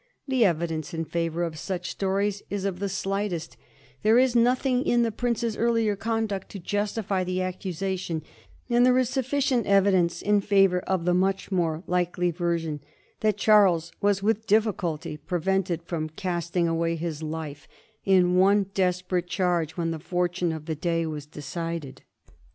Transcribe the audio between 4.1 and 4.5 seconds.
is